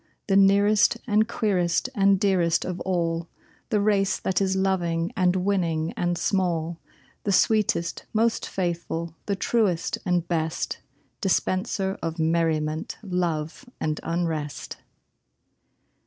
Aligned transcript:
The 0.25 0.35
nearest 0.35 0.97
and 1.05 1.27
queerest 1.27 1.87
and 1.93 2.19
dearest 2.19 2.65
of 2.65 2.79
all 2.79 3.29
The 3.69 3.79
race 3.79 4.19
that 4.19 4.41
is 4.41 4.55
loving 4.55 5.13
and 5.15 5.35
winning 5.35 5.93
and 5.95 6.17
small; 6.17 6.79
The 7.23 7.31
sweetest, 7.31 8.05
most 8.11 8.47
faithful, 8.47 9.13
the 9.27 9.35
truest 9.35 9.99
and 10.03 10.27
best 10.27 10.79
Dispenser 11.21 11.99
of 12.01 12.17
merriment, 12.17 12.97
love 13.03 13.69
and 13.79 13.99
unrest! 14.01 14.77